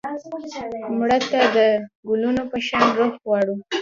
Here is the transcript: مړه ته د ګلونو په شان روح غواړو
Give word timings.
مړه 0.97 1.17
ته 1.29 1.39
د 1.55 1.57
ګلونو 2.07 2.43
په 2.51 2.57
شان 2.67 2.85
روح 2.97 3.13
غواړو 3.23 3.55